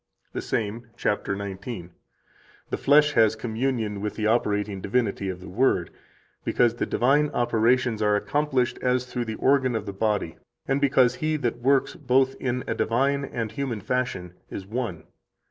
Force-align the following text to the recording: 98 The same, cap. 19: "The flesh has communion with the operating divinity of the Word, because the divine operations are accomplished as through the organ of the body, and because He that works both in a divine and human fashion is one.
98 0.33 0.33
The 0.33 0.41
same, 0.41 0.87
cap. 0.97 1.27
19: 1.27 1.91
"The 2.71 2.77
flesh 2.77 3.11
has 3.11 3.35
communion 3.35 4.01
with 4.01 4.15
the 4.15 4.25
operating 4.25 4.81
divinity 4.81 5.29
of 5.29 5.41
the 5.41 5.47
Word, 5.47 5.91
because 6.43 6.73
the 6.73 6.87
divine 6.87 7.29
operations 7.35 8.01
are 8.01 8.15
accomplished 8.15 8.79
as 8.81 9.05
through 9.05 9.25
the 9.25 9.35
organ 9.35 9.75
of 9.75 9.85
the 9.85 9.93
body, 9.93 10.37
and 10.67 10.81
because 10.81 11.17
He 11.21 11.37
that 11.37 11.59
works 11.61 11.93
both 11.93 12.33
in 12.39 12.63
a 12.65 12.73
divine 12.73 13.25
and 13.25 13.51
human 13.51 13.79
fashion 13.79 14.33
is 14.49 14.65
one. 14.65 15.03